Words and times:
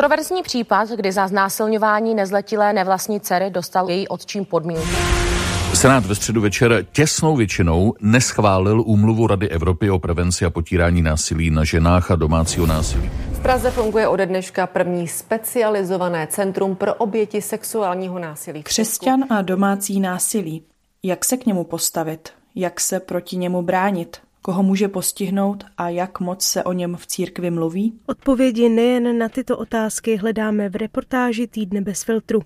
Kontroverzní 0.00 0.42
případ, 0.42 0.88
kdy 0.88 1.12
za 1.12 1.28
znásilňování 1.28 2.14
nezletilé 2.14 2.72
nevlastní 2.72 3.20
dcery 3.20 3.50
dostal 3.50 3.90
její 3.90 4.08
otčím 4.08 4.44
podmínku. 4.44 4.88
Senát 5.74 6.06
ve 6.06 6.14
středu 6.14 6.40
večer 6.40 6.86
těsnou 6.92 7.36
většinou 7.36 7.94
neschválil 8.00 8.82
úmluvu 8.86 9.26
Rady 9.26 9.48
Evropy 9.48 9.90
o 9.90 9.98
prevenci 9.98 10.44
a 10.44 10.50
potírání 10.50 11.02
násilí 11.02 11.50
na 11.50 11.64
ženách 11.64 12.10
a 12.10 12.16
domácího 12.16 12.66
násilí. 12.66 13.10
V 13.32 13.40
Praze 13.40 13.70
funguje 13.70 14.08
ode 14.08 14.26
dneška 14.26 14.66
první 14.66 15.08
specializované 15.08 16.26
centrum 16.26 16.76
pro 16.76 16.94
oběti 16.94 17.42
sexuálního 17.42 18.18
násilí. 18.18 18.62
Křesťan 18.62 19.24
a 19.30 19.42
domácí 19.42 20.00
násilí. 20.00 20.62
Jak 21.02 21.24
se 21.24 21.36
k 21.36 21.46
němu 21.46 21.64
postavit? 21.64 22.28
Jak 22.54 22.80
se 22.80 23.00
proti 23.00 23.36
němu 23.36 23.62
bránit? 23.62 24.16
Koho 24.42 24.62
může 24.62 24.88
postihnout 24.88 25.64
a 25.76 25.88
jak 25.88 26.20
moc 26.20 26.42
se 26.42 26.64
o 26.64 26.72
něm 26.72 26.96
v 26.96 27.06
církvi 27.06 27.50
mluví? 27.50 28.00
Odpovědi 28.06 28.68
nejen 28.68 29.18
na 29.18 29.28
tyto 29.28 29.58
otázky 29.58 30.16
hledáme 30.16 30.68
v 30.68 30.76
reportáži 30.76 31.46
Týdne 31.46 31.80
bez 31.80 32.02
filtru. 32.02 32.40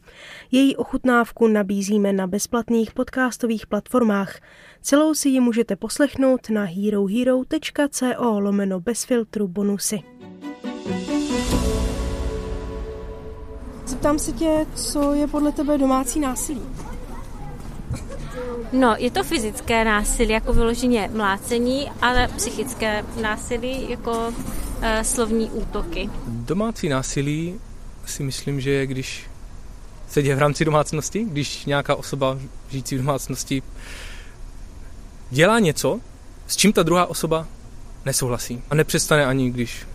Její 0.53 0.77
ochutnávku 0.77 1.49
nabízíme 1.49 2.13
na 2.13 2.27
bezplatných 2.27 2.93
podcastových 2.93 3.67
platformách. 3.67 4.41
Celou 4.83 5.15
si 5.15 5.29
ji 5.29 5.41
můžete 5.41 5.77
poslechnout 5.77 6.51
na 6.51 6.65
herohero.co 6.65 8.41
lomeno 8.41 8.81
bez 8.81 9.05
filtru 9.05 9.49
bonusy. 9.49 10.01
Zeptám 13.87 14.19
se 14.19 14.33
tě, 14.33 14.67
co 14.75 15.15
je 15.15 15.27
podle 15.27 15.53
tebe 15.53 15.79
domácí 15.79 16.21
násilí? 16.21 16.63
No, 18.73 18.95
je 18.99 19.11
to 19.11 19.25
fyzické 19.25 19.85
násilí, 19.85 20.31
jako 20.31 20.53
vyloženě 20.53 21.11
mlácení, 21.13 21.91
ale 22.03 22.29
psychické 22.29 23.05
násilí, 23.23 23.91
jako 23.91 24.33
e, 24.83 25.05
slovní 25.05 25.51
útoky. 25.51 26.11
Domácí 26.27 26.89
násilí 26.89 27.61
si 28.07 28.23
myslím, 28.23 28.61
že 28.61 28.71
je, 28.71 28.87
když 28.87 29.27
se 30.09 30.23
děje 30.23 30.37
v 30.37 30.39
rámci 30.39 30.65
domácnosti, 30.65 31.25
když 31.25 31.65
nějaká 31.65 31.95
osoba 31.95 32.39
žijící 32.71 32.95
v 32.95 32.99
domácnosti 32.99 33.63
dělá 35.31 35.59
něco, 35.59 36.01
s 36.47 36.57
čím 36.57 36.73
ta 36.73 36.83
druhá 36.83 37.07
osoba 37.07 37.47
nesouhlasí 38.05 38.63
a 38.71 38.75
nepřestane 38.75 39.27
ani, 39.27 39.51
když 39.51 39.87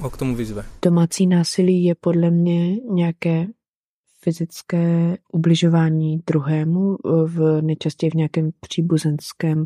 ho 0.00 0.10
k 0.10 0.16
tomu 0.16 0.34
vyzve. 0.36 0.64
Domácí 0.84 1.26
násilí 1.26 1.84
je 1.84 1.94
podle 2.00 2.30
mě 2.30 2.76
nějaké 2.90 3.46
fyzické 4.24 5.16
ubližování 5.32 6.18
druhému 6.26 6.96
v 7.26 7.62
nejčastěji 7.62 8.10
v 8.10 8.14
nějakém 8.14 8.50
příbuzenském 8.60 9.64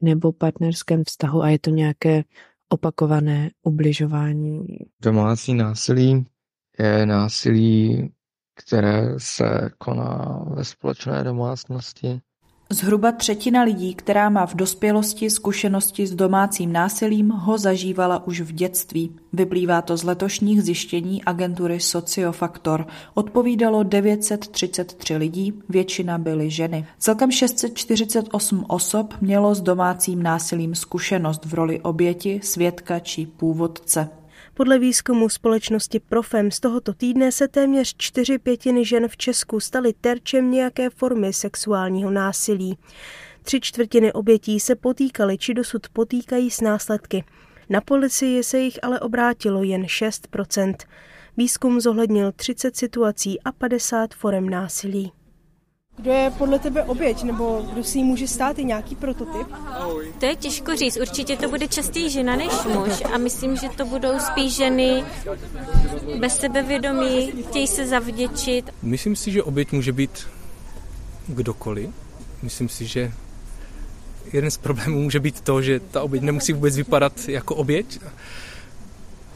nebo 0.00 0.32
partnerském 0.32 1.04
vztahu 1.04 1.42
a 1.42 1.48
je 1.48 1.58
to 1.58 1.70
nějaké 1.70 2.24
opakované 2.68 3.50
ubližování. 3.62 4.66
Domácí 5.02 5.54
násilí 5.54 6.26
je 6.78 7.06
násilí, 7.06 8.10
které 8.54 9.14
se 9.18 9.70
koná 9.78 10.44
ve 10.54 10.64
společné 10.64 11.24
domácnosti 11.24 12.20
Zhruba 12.72 13.12
třetina 13.12 13.62
lidí, 13.62 13.94
která 13.94 14.28
má 14.28 14.46
v 14.46 14.54
dospělosti 14.54 15.30
zkušenosti 15.30 16.06
s 16.06 16.14
domácím 16.14 16.72
násilím, 16.72 17.28
ho 17.28 17.58
zažívala 17.58 18.26
už 18.26 18.40
v 18.40 18.52
dětství. 18.52 19.16
Vyplývá 19.32 19.82
to 19.82 19.96
z 19.96 20.02
letošních 20.04 20.62
zjištění 20.62 21.24
agentury 21.24 21.80
Sociofaktor. 21.80 22.86
Odpovídalo 23.14 23.82
933 23.82 25.16
lidí, 25.16 25.52
většina 25.68 26.18
byly 26.18 26.50
ženy. 26.50 26.86
Celkem 26.98 27.30
648 27.30 28.64
osob 28.68 29.14
mělo 29.20 29.54
s 29.54 29.60
domácím 29.60 30.22
násilím 30.22 30.74
zkušenost 30.74 31.44
v 31.44 31.54
roli 31.54 31.80
oběti, 31.80 32.40
svědka 32.42 32.98
či 32.98 33.26
původce. 33.26 34.17
Podle 34.58 34.78
výzkumu 34.78 35.28
společnosti 35.28 36.00
Profem 36.00 36.50
z 36.50 36.60
tohoto 36.60 36.92
týdne 36.92 37.32
se 37.32 37.48
téměř 37.48 37.94
čtyři 37.96 38.38
pětiny 38.38 38.84
žen 38.84 39.08
v 39.08 39.16
Česku 39.16 39.60
staly 39.60 39.92
terčem 40.00 40.50
nějaké 40.50 40.90
formy 40.90 41.32
sexuálního 41.32 42.10
násilí. 42.10 42.78
Tři 43.42 43.60
čtvrtiny 43.60 44.12
obětí 44.12 44.60
se 44.60 44.74
potýkaly 44.74 45.38
či 45.38 45.54
dosud 45.54 45.88
potýkají 45.88 46.50
s 46.50 46.60
následky. 46.60 47.24
Na 47.68 47.80
policii 47.80 48.44
se 48.44 48.58
jich 48.58 48.78
ale 48.82 49.00
obrátilo 49.00 49.62
jen 49.62 49.82
6% 49.82 50.74
Výzkum 51.36 51.80
zohlednil 51.80 52.32
30 52.32 52.76
situací 52.76 53.40
a 53.40 53.52
50 53.52 54.14
forem 54.14 54.48
násilí. 54.48 55.12
Kdo 55.98 56.12
je 56.12 56.30
podle 56.38 56.58
tebe 56.58 56.82
oběť, 56.82 57.22
nebo 57.22 57.66
kdo 57.72 57.84
si 57.84 57.98
může 57.98 58.28
stát, 58.28 58.58
i 58.58 58.64
nějaký 58.64 58.96
prototyp? 58.96 59.46
To 60.20 60.26
je 60.26 60.36
těžko 60.36 60.76
říct. 60.76 60.96
Určitě 60.96 61.36
to 61.36 61.48
bude 61.48 61.68
častěji 61.68 62.10
žena 62.10 62.36
než 62.36 62.52
muž 62.74 63.02
a 63.14 63.18
myslím, 63.18 63.56
že 63.56 63.68
to 63.68 63.84
budou 63.84 64.18
spíš 64.18 64.56
ženy 64.56 65.04
bez 66.18 66.36
sebevědomí, 66.36 67.32
chtějí 67.48 67.66
se 67.66 67.86
zavděčit. 67.86 68.70
Myslím 68.82 69.16
si, 69.16 69.32
že 69.32 69.42
oběť 69.42 69.72
může 69.72 69.92
být 69.92 70.26
kdokoliv. 71.28 71.90
Myslím 72.42 72.68
si, 72.68 72.86
že 72.86 73.12
jeden 74.32 74.50
z 74.50 74.56
problémů 74.56 75.02
může 75.02 75.20
být 75.20 75.40
to, 75.40 75.62
že 75.62 75.80
ta 75.80 76.02
oběť 76.02 76.22
nemusí 76.22 76.52
vůbec 76.52 76.76
vypadat 76.76 77.12
jako 77.28 77.54
oběť. 77.54 78.00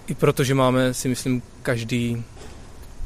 I 0.06 0.14
protože 0.14 0.54
máme, 0.54 0.94
si 0.94 1.08
myslím, 1.08 1.42
každý 1.62 2.24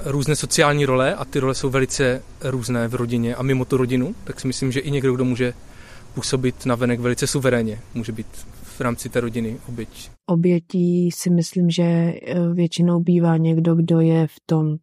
různé 0.05 0.37
sociální 0.37 0.87
role 0.87 1.15
a 1.15 1.25
ty 1.25 1.39
role 1.39 1.55
jsou 1.55 1.71
velice 1.71 2.23
různé 2.41 2.89
v 2.89 2.95
rodině 2.95 3.35
a 3.35 3.43
mimo 3.43 3.65
tu 3.65 3.77
rodinu, 3.77 4.15
tak 4.25 4.41
si 4.41 4.47
myslím, 4.47 4.73
že 4.73 4.81
i 4.81 4.91
někdo, 4.91 5.15
kdo 5.15 5.25
může 5.25 5.55
působit 6.15 6.67
na 6.67 6.75
venek 6.75 7.01
velice 7.01 7.27
suverénně, 7.27 7.81
může 7.95 8.13
být 8.13 8.27
v 8.63 8.81
rámci 8.81 9.09
té 9.09 9.21
rodiny 9.21 9.61
oběť. 9.69 10.11
Obětí 10.27 11.11
si 11.11 11.31
myslím, 11.31 11.71
že 11.71 11.83
eh, 11.83 12.19
většinou 12.55 13.01
bývá 13.01 13.37
někdo, 13.37 13.75
kdo 13.75 14.01
je 14.01 14.27
v 14.27 14.37
tom 14.47 14.77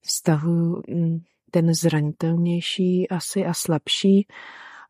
vztahu 0.00 0.82
hm, 0.90 1.20
ten 1.50 1.74
zranitelnější 1.74 3.08
asi 3.08 3.44
a 3.44 3.54
slabší. 3.54 4.26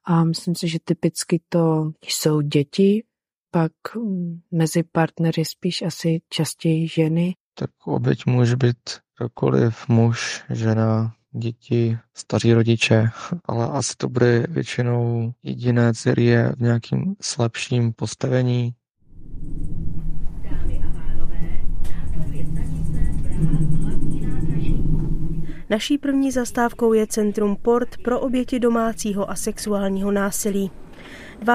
A 0.05 0.25
myslím 0.25 0.55
si, 0.55 0.69
že 0.69 0.79
typicky 0.85 1.41
to 1.49 1.93
jsou 2.05 2.41
děti, 2.41 3.05
pak 3.51 3.73
hm, 3.97 4.41
mezi 4.51 4.83
partnery 4.93 5.45
spíš 5.45 5.83
asi 5.83 6.21
častěji 6.29 6.89
ženy. 6.89 7.35
Tak 7.55 7.71
oběť 7.85 8.27
může 8.27 8.57
být 8.57 8.77
kdokoliv, 9.19 9.89
muž, 9.89 10.45
žena, 10.51 11.13
děti, 11.33 11.99
staří 12.15 12.53
rodiče, 12.53 13.11
ale 13.45 13.69
asi 13.69 13.95
to 13.97 14.09
bude 14.09 14.47
většinou 14.49 15.33
jediné, 15.43 15.93
který 16.01 16.27
je 16.27 16.53
v 16.57 16.61
nějakým 16.61 17.15
slabším 17.21 17.93
postavení. 17.93 18.75
Naší 25.71 25.99
první 25.99 26.33
zastávkou 26.33 26.93
je 26.93 27.07
Centrum 27.07 27.57
Port 27.57 27.97
pro 28.05 28.21
oběti 28.21 28.61
domácího 28.61 29.31
a 29.31 29.35
sexuálního 29.35 30.11
násilí. 30.11 30.71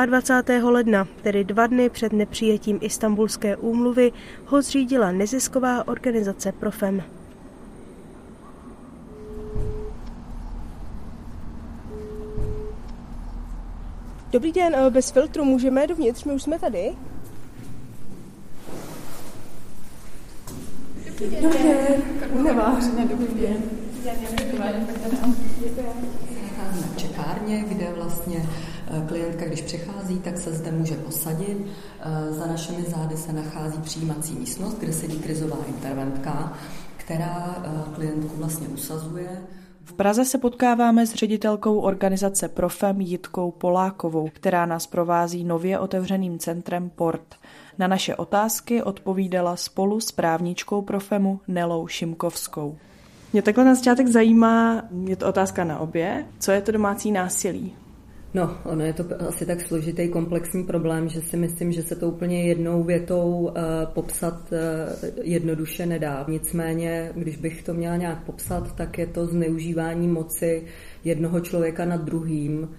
22. 0.06 0.69
ledna, 0.69 1.07
tedy 1.22 1.44
dva 1.44 1.68
dny 1.68 1.89
před 1.89 2.13
nepřijetím 2.13 2.79
Istanbulské 2.81 3.57
úmluvy, 3.57 4.12
ho 4.45 4.62
zřídila 4.62 5.12
nezisková 5.12 5.88
organizace 5.88 6.51
Profem. 6.51 7.16
Dobrý 14.37 14.51
den, 14.51 14.75
eh, 14.75 14.89
bez 14.89 15.11
filtru 15.11 15.45
můžeme 15.45 15.87
dovnitř, 15.87 16.23
my 16.23 16.33
už 16.33 16.43
jsme 16.43 16.59
tady. 16.59 16.91
Dobrý 21.05 21.29
den. 21.29 21.43
Dobrý 21.43 21.63
den. 21.63 22.43
Nevářně, 22.43 23.05
dobrý 23.05 23.41
den. 23.41 23.57
na 26.71 26.95
čekárně, 26.95 27.65
kde 27.67 27.88
vlastně 27.95 28.50
eh, 28.88 29.07
klientka, 29.07 29.45
když 29.45 29.62
přichází, 29.62 30.19
tak 30.19 30.38
se 30.38 30.51
zde 30.51 30.71
může 30.71 30.95
posadit. 30.95 31.57
Eh, 32.00 32.33
za 32.33 32.45
našimi 32.45 32.83
zády 32.83 33.17
se 33.17 33.33
nachází 33.33 33.81
přijímací 33.81 34.33
místnost, 34.33 34.77
kde 34.79 34.94
sedí 34.94 35.19
krizová 35.19 35.57
interventka, 35.67 36.53
která 36.97 37.56
klientku 37.95 38.38
vlastně 38.38 38.67
usazuje. 38.67 39.29
V 39.88 39.94
Praze 39.94 40.25
se 40.25 40.38
potkáváme 40.38 41.07
s 41.07 41.13
ředitelkou 41.13 41.80
organizace 41.80 42.48
Profem 42.48 43.01
Jitkou 43.01 43.51
Polákovou, 43.51 44.30
která 44.34 44.66
nás 44.66 44.88
provází 44.88 45.44
nově 45.44 45.80
otevřeným 45.80 46.39
centrem 46.39 46.89
Port. 46.89 47.36
Na 47.78 47.88
naše 47.88 48.16
otázky 48.16 48.84
odpovídala 48.84 49.56
spolu 49.56 50.00
s 50.00 50.12
právničkou 50.12 50.81
Profemu 50.81 51.39
Nelou 51.48 51.88
Šimkovskou. 51.88 52.78
Mě 53.34 53.42
takhle 53.42 53.66
na 53.66 53.75
začátek 53.75 54.07
zajímá, 54.07 54.84
je 55.04 55.16
to 55.16 55.28
otázka 55.28 55.63
na 55.63 55.80
obě, 55.80 56.25
co 56.39 56.51
je 56.51 56.62
to 56.62 56.72
domácí 56.72 57.12
násilí? 57.12 57.75
No, 58.38 58.57
ono 58.63 58.86
je 58.86 58.94
to 58.94 59.04
asi 59.30 59.45
tak 59.45 59.62
složitý 59.62 60.10
komplexní 60.10 60.63
problém, 60.63 61.10
že 61.10 61.22
si 61.22 61.38
myslím, 61.38 61.72
že 61.72 61.84
se 61.84 61.95
to 61.95 62.10
úplně 62.10 62.44
jednou 62.44 62.84
větou 62.84 63.30
uh, 63.30 63.54
popsat 63.94 64.51
uh, 64.51 64.57
jednoduše 65.22 65.86
nedá. 65.86 66.25
Nicméně, 66.28 67.12
když 67.16 67.38
bych 67.38 67.63
to 67.63 67.74
měla 67.74 67.95
nějak 67.95 68.24
popsat, 68.24 68.75
tak 68.75 68.98
je 68.98 69.07
to 69.07 69.25
zneužívání 69.25 70.07
moci 70.07 70.63
jednoho 71.04 71.39
člověka 71.39 71.86
nad 71.86 72.01
druhým, 72.01 72.60
uh, 72.60 72.69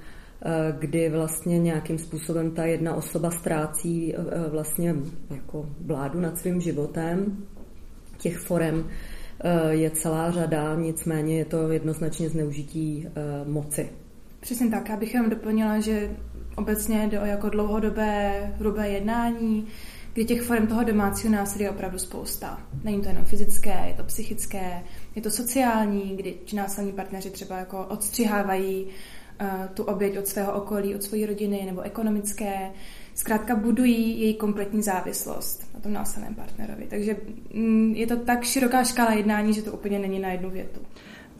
kdy 0.78 1.08
vlastně 1.08 1.58
nějakým 1.58 1.98
způsobem 1.98 2.50
ta 2.50 2.64
jedna 2.64 2.94
osoba 2.94 3.30
ztrácí 3.30 4.14
vlastně 4.50 4.94
jako 5.30 5.66
vládu 5.80 6.20
nad 6.20 6.38
svým 6.38 6.60
životem. 6.60 7.36
Těch 8.18 8.38
forem 8.38 8.84
je 9.70 9.90
celá 9.90 10.30
řada, 10.30 10.74
nicméně 10.74 11.38
je 11.38 11.44
to 11.44 11.72
jednoznačně 11.72 12.28
zneužití 12.28 13.06
moci. 13.46 13.88
Přesně 14.40 14.70
tak, 14.70 14.88
já 14.88 14.96
bych 14.96 15.14
jenom 15.14 15.30
doplnila, 15.30 15.80
že 15.80 16.16
obecně 16.56 17.06
jde 17.06 17.20
o 17.20 17.24
jako 17.24 17.48
dlouhodobé 17.48 18.52
hrubé 18.58 18.88
jednání, 18.88 19.66
kdy 20.12 20.24
těch 20.24 20.42
form 20.42 20.66
toho 20.66 20.84
domácího 20.84 21.32
násilí 21.32 21.64
je 21.64 21.70
opravdu 21.70 21.98
spousta. 21.98 22.60
Není 22.84 23.02
to 23.02 23.08
jenom 23.08 23.24
fyzické, 23.24 23.84
je 23.88 23.94
to 23.94 24.04
psychické, 24.04 24.82
je 25.16 25.22
to 25.22 25.30
sociální, 25.30 26.16
kdy 26.16 26.34
násilní 26.54 26.92
partneři 26.92 27.30
třeba 27.30 27.58
jako 27.58 27.86
odstřihávají 27.86 28.86
uh, 28.86 29.48
tu 29.74 29.82
oběť 29.82 30.18
od 30.18 30.26
svého 30.26 30.52
okolí, 30.52 30.94
od 30.94 31.02
své 31.02 31.26
rodiny 31.26 31.62
nebo 31.66 31.80
ekonomické. 31.80 32.70
Zkrátka 33.14 33.56
budují 33.56 34.20
její 34.20 34.34
kompletní 34.34 34.82
závislost 34.82 35.74
na 35.74 35.80
tom 35.80 35.92
násilném 35.92 36.34
partnerovi. 36.34 36.86
Takže 36.90 37.16
mm, 37.54 37.94
je 37.94 38.06
to 38.06 38.16
tak 38.16 38.44
široká 38.44 38.84
škála 38.84 39.12
jednání, 39.12 39.54
že 39.54 39.62
to 39.62 39.72
úplně 39.72 39.98
není 39.98 40.18
na 40.18 40.32
jednu 40.32 40.50
větu. 40.50 40.80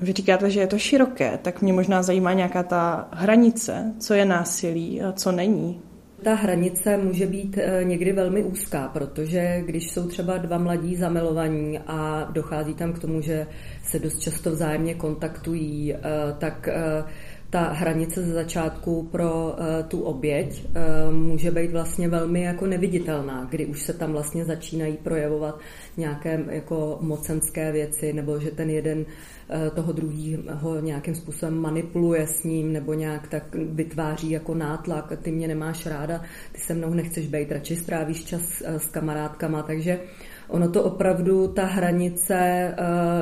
Vy 0.00 0.12
říkáte, 0.12 0.50
že 0.50 0.60
je 0.60 0.66
to 0.66 0.78
široké, 0.78 1.38
tak 1.42 1.62
mě 1.62 1.72
možná 1.72 2.02
zajímá 2.02 2.32
nějaká 2.32 2.62
ta 2.62 3.08
hranice, 3.12 3.92
co 3.98 4.14
je 4.14 4.24
násilí 4.24 5.02
a 5.02 5.12
co 5.12 5.32
není. 5.32 5.80
Ta 6.22 6.34
hranice 6.34 6.96
může 6.96 7.26
být 7.26 7.58
eh, 7.58 7.84
někdy 7.84 8.12
velmi 8.12 8.42
úzká, 8.44 8.88
protože 8.88 9.62
když 9.66 9.90
jsou 9.90 10.08
třeba 10.08 10.38
dva 10.38 10.58
mladí 10.58 10.96
zamilovaní 10.96 11.78
a 11.86 12.28
dochází 12.32 12.74
tam 12.74 12.92
k 12.92 12.98
tomu, 12.98 13.20
že 13.20 13.46
se 13.82 13.98
dost 13.98 14.18
často 14.18 14.50
vzájemně 14.50 14.94
kontaktují, 14.94 15.94
eh, 15.94 15.98
tak 16.38 16.68
eh, 16.68 17.04
ta 17.50 17.62
hranice 17.62 18.22
ze 18.22 18.32
začátku 18.32 19.08
pro 19.12 19.56
tu 19.88 20.00
oběť 20.00 20.66
může 21.10 21.50
být 21.50 21.72
vlastně 21.72 22.08
velmi 22.08 22.42
jako 22.42 22.66
neviditelná, 22.66 23.46
kdy 23.50 23.66
už 23.66 23.82
se 23.82 23.92
tam 23.92 24.12
vlastně 24.12 24.44
začínají 24.44 24.96
projevovat 24.96 25.60
nějaké 25.96 26.44
jako 26.50 26.98
mocenské 27.00 27.72
věci, 27.72 28.12
nebo 28.12 28.40
že 28.40 28.50
ten 28.50 28.70
jeden 28.70 29.06
Eh, 29.50 29.70
toho 29.70 29.92
druhého 29.92 30.80
nějakým 30.80 31.14
způsobem 31.14 31.60
manipuluje 31.60 32.26
s 32.26 32.44
ním 32.44 32.72
nebo 32.72 32.94
nějak 32.94 33.28
tak 33.28 33.54
vytváří 33.54 34.30
jako 34.30 34.54
nátlak, 34.54 35.12
ty 35.22 35.30
mě 35.32 35.48
nemáš 35.48 35.86
ráda, 35.86 36.22
ty 36.52 36.60
se 36.60 36.74
mnou 36.74 36.94
nechceš 36.94 37.26
být, 37.26 37.52
radši 37.52 37.76
strávíš 37.76 38.24
čas 38.24 38.62
eh, 38.64 38.78
s 38.78 38.86
kamarádkama, 38.86 39.62
takže 39.62 40.00
Ono 40.48 40.68
to 40.70 40.82
opravdu, 40.82 41.48
ta 41.48 41.64
hranice 41.64 42.34
eh, 42.36 42.74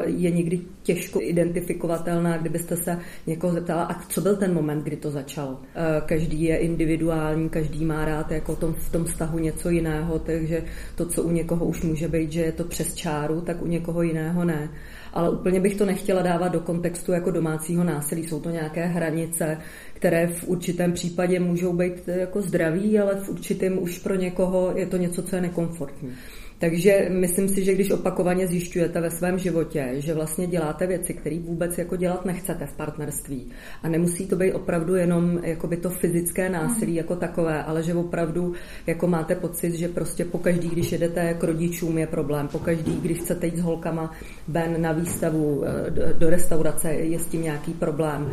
je 0.06 0.30
někdy 0.30 0.60
těžko 0.82 1.20
identifikovatelná, 1.22 2.36
kdybyste 2.36 2.76
se 2.76 2.98
někoho 3.26 3.52
zeptala, 3.52 3.84
a 3.84 4.02
co 4.02 4.20
byl 4.20 4.36
ten 4.36 4.54
moment, 4.54 4.82
kdy 4.82 4.96
to 4.96 5.10
začalo. 5.10 5.60
Každý 6.06 6.42
je 6.42 6.56
individuální, 6.56 7.48
každý 7.48 7.84
má 7.84 8.04
rád 8.04 8.30
jako 8.30 8.56
tom, 8.56 8.74
v 8.74 8.92
tom 8.92 9.04
vztahu 9.04 9.38
něco 9.38 9.70
jiného, 9.70 10.18
takže 10.18 10.62
to, 10.94 11.06
co 11.06 11.22
u 11.22 11.30
někoho 11.30 11.66
už 11.66 11.82
může 11.82 12.08
být, 12.08 12.32
že 12.32 12.40
je 12.40 12.52
to 12.52 12.64
přes 12.64 12.94
čáru, 12.94 13.40
tak 13.40 13.62
u 13.62 13.66
někoho 13.66 14.02
jiného 14.02 14.44
ne 14.44 14.68
ale 15.16 15.30
úplně 15.30 15.60
bych 15.60 15.76
to 15.76 15.86
nechtěla 15.86 16.22
dávat 16.22 16.48
do 16.48 16.60
kontextu 16.60 17.12
jako 17.12 17.30
domácího 17.30 17.84
násilí. 17.84 18.28
Jsou 18.28 18.40
to 18.40 18.50
nějaké 18.50 18.86
hranice, 18.86 19.58
které 19.92 20.26
v 20.26 20.48
určitém 20.48 20.92
případě 20.92 21.40
můžou 21.40 21.72
být 21.72 22.08
jako 22.08 22.42
zdraví, 22.42 22.98
ale 22.98 23.14
v 23.14 23.28
určitém 23.28 23.82
už 23.82 23.98
pro 23.98 24.14
někoho 24.14 24.72
je 24.74 24.86
to 24.86 24.96
něco, 24.96 25.22
co 25.22 25.36
je 25.36 25.42
nekomfortní. 25.42 26.12
Takže 26.58 27.06
myslím 27.10 27.48
si, 27.48 27.64
že 27.64 27.74
když 27.74 27.90
opakovaně 27.90 28.46
zjišťujete 28.46 29.00
ve 29.00 29.10
svém 29.10 29.38
životě, 29.38 29.94
že 29.96 30.14
vlastně 30.14 30.46
děláte 30.46 30.86
věci, 30.86 31.14
které 31.14 31.38
vůbec 31.38 31.78
jako 31.78 31.96
dělat 31.96 32.24
nechcete 32.24 32.66
v 32.66 32.72
partnerství 32.72 33.46
a 33.82 33.88
nemusí 33.88 34.26
to 34.26 34.36
být 34.36 34.52
opravdu 34.52 34.94
jenom 34.94 35.40
jako 35.42 35.66
by 35.66 35.76
to 35.76 35.90
fyzické 35.90 36.48
násilí 36.48 36.94
jako 36.94 37.16
takové, 37.16 37.64
ale 37.64 37.82
že 37.82 37.94
opravdu 37.94 38.54
jako 38.86 39.06
máte 39.06 39.34
pocit, 39.34 39.74
že 39.74 39.88
prostě 39.88 40.24
pokaždý, 40.24 40.68
když 40.68 40.92
jedete 40.92 41.34
k 41.34 41.44
rodičům 41.44 41.98
je 41.98 42.06
problém, 42.06 42.48
pokaždý, 42.48 43.00
když 43.02 43.18
chcete 43.18 43.46
jít 43.46 43.56
s 43.56 43.62
holkama 43.62 44.12
ven 44.48 44.82
na 44.82 44.92
výstavu, 44.92 45.64
eh, 45.64 46.14
do 46.18 46.30
restaurace, 46.30 46.92
je 46.92 47.18
s 47.18 47.26
tím 47.26 47.42
nějaký 47.42 47.72
problém 47.72 48.32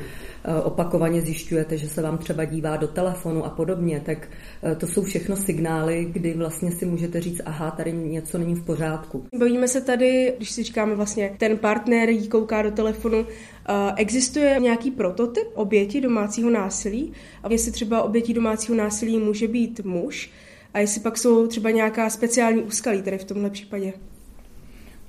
opakovaně 0.64 1.22
zjišťujete, 1.22 1.78
že 1.78 1.90
se 1.90 2.02
vám 2.02 2.18
třeba 2.18 2.46
dívá 2.46 2.78
do 2.78 2.88
telefonu 2.88 3.46
a 3.46 3.50
podobně, 3.50 4.02
tak 4.06 4.28
eh, 4.64 4.76
to 4.76 4.88
jsou 4.88 5.04
všechno 5.04 5.36
signály, 5.36 6.08
kdy 6.12 6.34
vlastně 6.34 6.72
si 6.72 6.86
můžete 6.86 7.22
říct, 7.22 7.42
aha, 7.46 7.72
tady 7.72 7.94
něco 7.94 8.38
není 8.38 8.56
v 8.56 8.66
pořádku. 8.66 9.26
Bavíme 9.40 9.68
se 9.68 9.82
tady, 9.82 10.34
když 10.38 10.52
si 10.52 10.64
říkáme 10.64 10.96
vlastně, 10.96 11.36
ten 11.38 11.58
partner 11.58 12.10
jí 12.10 12.28
kouká 12.28 12.62
do 12.62 12.72
telefonu, 12.72 13.26
eh, 13.26 13.94
Existuje 13.96 14.60
nějaký 14.60 14.92
prototyp 14.92 15.48
oběti 15.54 16.02
domácího 16.02 16.50
násilí? 16.50 17.14
A 17.44 17.52
jestli 17.52 17.72
třeba 17.72 18.04
obětí 18.04 18.34
domácího 18.34 18.78
násilí 18.78 19.18
může 19.18 19.48
být 19.48 19.80
muž? 19.86 20.32
A 20.74 20.80
jestli 20.80 21.02
pak 21.02 21.18
jsou 21.18 21.48
třeba 21.48 21.72
nějaká 21.72 22.10
speciální 22.10 22.62
úskalí 22.62 23.02
tady 23.02 23.18
v 23.18 23.24
tomhle 23.24 23.50
případě? 23.50 23.94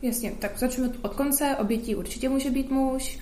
Jasně, 0.03 0.33
tak 0.39 0.59
začneme 0.59 0.93
od 1.03 1.15
konce. 1.15 1.57
Obětí 1.61 1.95
určitě 1.95 2.29
může 2.29 2.51
být 2.51 2.71
muž. 2.71 3.19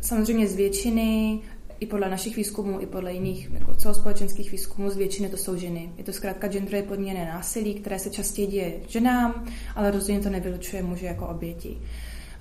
Samozřejmě 0.00 0.48
z 0.48 0.56
většiny, 0.56 1.40
i 1.80 1.86
podle 1.86 2.10
našich 2.10 2.36
výzkumů, 2.36 2.80
i 2.80 2.86
podle 2.86 3.12
jiných 3.12 3.50
jako 3.52 3.74
celospolečenských 3.74 4.52
výzkumů, 4.52 4.90
z 4.90 4.96
většiny 4.96 5.28
to 5.28 5.36
jsou 5.36 5.56
ženy. 5.56 5.92
Je 5.96 6.04
to 6.04 6.12
zkrátka 6.12 6.48
genderově 6.48 6.82
podmíněné 6.82 7.24
násilí, 7.24 7.74
které 7.74 7.98
se 7.98 8.10
častěji 8.10 8.46
děje 8.46 8.72
ženám, 8.88 9.44
ale 9.74 9.90
rozhodně 9.90 10.20
to 10.20 10.30
nevylučuje 10.30 10.82
muže 10.82 11.06
jako 11.06 11.26
oběti. 11.26 11.78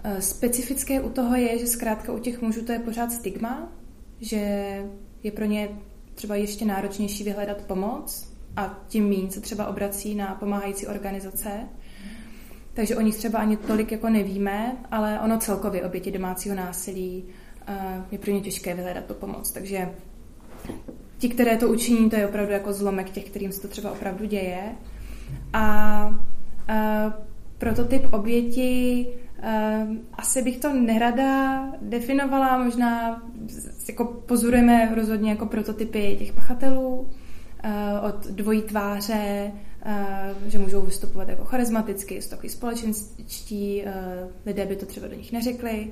Eh, 0.04 0.22
specifické 0.22 1.02
u 1.02 1.10
toho 1.10 1.36
je, 1.36 1.60
že 1.60 1.68
zkrátka 1.68 2.14
u 2.14 2.20
těch 2.20 2.42
mužů 2.42 2.66
to 2.66 2.72
je 2.72 2.80
pořád 2.80 3.12
stigma, 3.12 3.72
že 4.22 4.38
je 5.24 5.32
pro 5.32 5.46
ně 5.46 5.70
třeba 6.16 6.36
ještě 6.36 6.66
náročnější 6.66 7.24
vyhledat 7.24 7.62
pomoc 7.62 8.34
a 8.56 8.80
tím 8.88 9.10
méně 9.10 9.32
se 9.32 9.42
třeba 9.42 9.68
obrací 9.68 10.16
na 10.16 10.36
pomáhající 10.36 10.88
organizace. 10.88 11.52
Takže 12.74 12.96
o 12.96 13.02
nich 13.02 13.16
třeba 13.16 13.40
ani 13.40 13.58
tolik 13.58 13.92
jako 13.92 14.10
nevíme, 14.10 14.78
ale 14.92 15.20
ono 15.20 15.38
celkově 15.38 15.86
oběti 15.86 16.12
domácího 16.12 16.56
násilí 16.56 17.24
je 18.12 18.18
pro 18.18 18.32
ně 18.32 18.42
těžké 18.42 18.74
vyhledat 18.74 19.06
tu 19.06 19.14
pomoc. 19.14 19.52
Takže 19.52 19.90
ti, 21.18 21.30
které 21.30 21.58
to 21.58 21.68
učiní, 21.68 22.10
to 22.10 22.16
je 22.16 22.28
opravdu 22.28 22.52
jako 22.52 22.74
zlomek 22.74 23.10
těch, 23.10 23.24
kterým 23.24 23.52
se 23.52 23.62
to 23.62 23.68
třeba 23.68 23.92
opravdu 23.92 24.26
děje. 24.26 24.64
A, 25.54 26.20
prototyp 27.58 28.14
oběti 28.14 29.08
asi 30.14 30.42
bych 30.42 30.58
to 30.58 30.74
nerada 30.74 31.64
definovala, 31.82 32.64
možná 32.64 33.24
jako 33.88 34.06
pozorujeme 34.06 34.96
rozhodně 34.96 35.30
jako 35.30 35.46
prototypy 35.46 36.16
těch 36.20 36.34
pachatelů 36.34 37.10
od 38.02 38.28
dvojí 38.28 38.62
tváře, 38.62 39.52
že 40.48 40.60
můžou 40.60 40.82
vystupovat 40.82 41.30
jako 41.30 41.46
charismaticky, 41.46 42.22
jsou 42.22 42.30
takový 42.30 42.50
společenští, 42.50 43.84
lidé 44.46 44.66
by 44.66 44.76
to 44.76 44.86
třeba 44.86 45.08
do 45.08 45.16
nich 45.16 45.32
neřekli, 45.32 45.92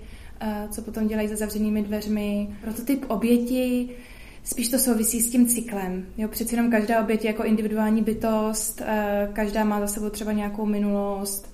co 0.69 0.81
potom 0.81 1.07
dělají 1.07 1.27
za 1.27 1.35
zavřenými 1.35 1.83
dveřmi. 1.83 2.49
Prototyp 2.61 3.05
oběti, 3.07 3.89
spíš 4.43 4.69
to 4.69 4.79
souvisí 4.79 5.21
s 5.21 5.29
tím 5.29 5.47
cyklem. 5.47 6.05
Jo, 6.17 6.27
přeci 6.27 6.55
jenom 6.55 6.71
každá 6.71 7.01
oběť 7.01 7.23
je 7.23 7.31
jako 7.31 7.43
individuální 7.43 8.01
bytost, 8.01 8.81
každá 9.33 9.63
má 9.63 9.79
za 9.79 9.87
sebou 9.87 10.09
třeba 10.09 10.31
nějakou 10.31 10.65
minulost, 10.65 11.53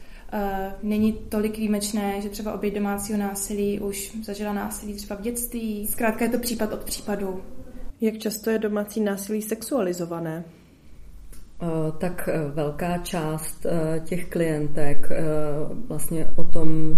není 0.83 1.13
tolik 1.13 1.57
výjimečné, 1.57 2.21
že 2.21 2.29
třeba 2.29 2.53
oběť 2.53 2.73
domácího 2.73 3.19
násilí 3.19 3.79
už 3.79 4.13
zažila 4.23 4.53
násilí 4.53 4.93
třeba 4.93 5.15
v 5.15 5.21
dětství. 5.21 5.87
Zkrátka 5.87 6.25
je 6.25 6.31
to 6.31 6.39
případ 6.39 6.73
od 6.73 6.83
případu. 6.83 7.41
Jak 8.01 8.17
často 8.17 8.49
je 8.49 8.59
domácí 8.59 9.01
násilí 9.01 9.41
sexualizované? 9.41 10.43
Tak 11.97 12.29
velká 12.53 12.97
část 12.97 13.65
těch 14.05 14.29
klientek 14.29 15.09
vlastně 15.87 16.27
o 16.35 16.43
tom 16.43 16.97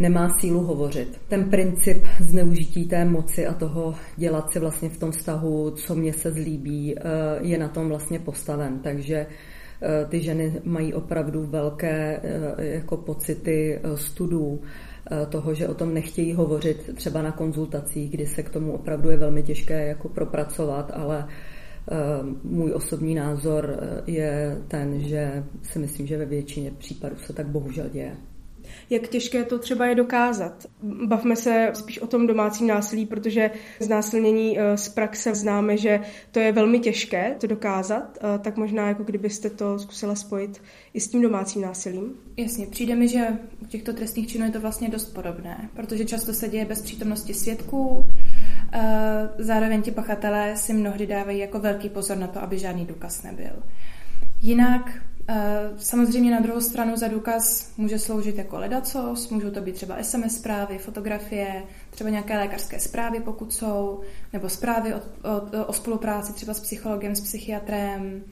nemá 0.00 0.38
sílu 0.38 0.60
hovořit. 0.60 1.20
Ten 1.28 1.50
princip 1.50 2.04
zneužití 2.20 2.88
té 2.88 3.04
moci 3.04 3.46
a 3.46 3.54
toho 3.54 3.94
dělat 4.16 4.52
si 4.52 4.58
vlastně 4.58 4.88
v 4.88 4.98
tom 4.98 5.10
vztahu, 5.10 5.70
co 5.70 5.94
mě 5.94 6.12
se 6.12 6.32
zlíbí, 6.32 6.94
eh, 6.98 7.02
je 7.40 7.58
na 7.58 7.68
tom 7.68 7.88
vlastně 7.88 8.18
postaven. 8.18 8.78
Takže 8.78 9.26
eh, 9.82 10.06
ty 10.08 10.20
ženy 10.20 10.60
mají 10.64 10.94
opravdu 10.94 11.46
velké 11.46 12.20
eh, 12.22 12.66
jako 12.66 12.96
pocity 12.96 13.80
studů, 13.94 14.60
toho, 15.28 15.54
že 15.54 15.68
o 15.68 15.74
tom 15.74 15.94
nechtějí 15.94 16.32
hovořit 16.34 16.94
třeba 16.94 17.22
na 17.22 17.32
konzultacích, 17.32 18.10
kdy 18.10 18.26
se 18.26 18.42
k 18.42 18.50
tomu 18.50 18.72
opravdu 18.72 19.10
je 19.10 19.16
velmi 19.16 19.42
těžké 19.42 19.86
jako 19.86 20.08
propracovat, 20.08 20.92
ale 20.94 21.26
můj 22.44 22.72
osobní 22.72 23.14
názor 23.14 23.80
je 24.06 24.58
ten, 24.68 25.00
že 25.00 25.44
si 25.62 25.78
myslím, 25.78 26.06
že 26.06 26.18
ve 26.18 26.24
většině 26.24 26.70
případů 26.78 27.16
se 27.16 27.32
tak 27.32 27.46
bohužel 27.46 27.88
děje 27.88 28.16
jak 28.90 29.08
těžké 29.08 29.44
to 29.44 29.58
třeba 29.58 29.86
je 29.86 29.94
dokázat. 29.94 30.66
Bavme 31.06 31.36
se 31.36 31.70
spíš 31.74 31.98
o 31.98 32.06
tom 32.06 32.26
domácím 32.26 32.66
násilí, 32.66 33.06
protože 33.06 33.50
znásilnění 33.80 34.58
eh, 34.58 34.76
z 34.76 34.88
praxe 34.88 35.34
známe, 35.34 35.76
že 35.76 36.00
to 36.30 36.40
je 36.40 36.52
velmi 36.52 36.80
těžké 36.80 37.36
to 37.40 37.46
dokázat, 37.46 38.18
eh, 38.20 38.38
tak 38.38 38.56
možná 38.56 38.88
jako 38.88 39.02
kdybyste 39.02 39.50
to 39.50 39.78
zkusila 39.78 40.14
spojit 40.14 40.62
i 40.94 41.00
s 41.00 41.08
tím 41.08 41.22
domácím 41.22 41.62
násilím. 41.62 42.12
Jasně, 42.36 42.66
přijde 42.66 42.96
mi, 42.96 43.08
že 43.08 43.28
u 43.62 43.66
těchto 43.66 43.92
trestných 43.92 44.28
činů 44.28 44.44
je 44.44 44.52
to 44.52 44.60
vlastně 44.60 44.88
dost 44.88 45.14
podobné, 45.14 45.68
protože 45.74 46.04
často 46.04 46.32
se 46.32 46.48
děje 46.48 46.64
bez 46.64 46.82
přítomnosti 46.82 47.34
svědků, 47.34 48.04
eh, 48.72 49.28
zároveň 49.38 49.82
ti 49.82 49.90
pachatelé 49.90 50.56
si 50.56 50.72
mnohdy 50.72 51.06
dávají 51.06 51.38
jako 51.38 51.58
velký 51.58 51.88
pozor 51.88 52.16
na 52.16 52.26
to, 52.26 52.42
aby 52.42 52.58
žádný 52.58 52.86
důkaz 52.86 53.22
nebyl. 53.22 53.62
Jinak 54.42 55.02
samozřejmě 55.78 56.30
na 56.30 56.40
druhou 56.40 56.60
stranu 56.60 56.96
za 56.96 57.08
důkaz 57.08 57.72
může 57.76 57.98
sloužit 57.98 58.38
jako 58.38 58.58
ledacos, 58.58 59.30
můžou 59.30 59.50
to 59.50 59.60
být 59.60 59.74
třeba 59.74 60.02
SMS 60.02 60.34
zprávy, 60.34 60.78
fotografie, 60.78 61.62
třeba 61.90 62.10
nějaké 62.10 62.38
lékařské 62.38 62.80
zprávy, 62.80 63.20
pokud 63.20 63.52
jsou, 63.52 64.00
nebo 64.32 64.48
zprávy 64.48 64.94
o, 64.94 64.98
o, 64.98 65.66
o 65.66 65.72
spolupráci 65.72 66.32
třeba 66.32 66.54
s 66.54 66.60
psychologem, 66.60 67.16
s 67.16 67.20
psychiatrem. 67.20 68.22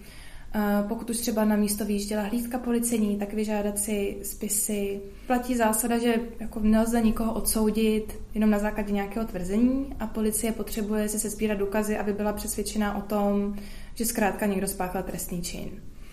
Eh, 0.54 0.84
pokud 0.88 1.10
už 1.10 1.16
třeba 1.16 1.44
na 1.44 1.56
místo 1.56 1.84
vyjížděla 1.84 2.22
hlídka 2.22 2.58
policení, 2.58 3.16
tak 3.18 3.32
vyžádat 3.32 3.78
si 3.78 4.18
spisy. 4.22 5.00
Platí 5.26 5.56
zásada, 5.56 5.98
že 5.98 6.14
jako 6.40 6.60
nelze 6.60 7.00
nikoho 7.00 7.34
odsoudit 7.34 8.18
jenom 8.34 8.50
na 8.50 8.58
základě 8.58 8.92
nějakého 8.92 9.26
tvrzení 9.26 9.86
a 10.00 10.06
policie 10.06 10.52
potřebuje 10.52 11.08
si 11.08 11.18
se 11.18 11.30
sbírat 11.30 11.58
důkazy, 11.58 11.98
aby 11.98 12.12
byla 12.12 12.32
přesvědčena 12.32 12.96
o 12.96 13.00
tom, 13.00 13.56
že 13.94 14.04
zkrátka 14.04 14.46
někdo 14.46 14.68
spáchal 14.68 15.02
trestný 15.02 15.42
čin. 15.42 15.70